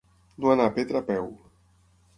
[0.45, 1.31] No anar a Petra a peu.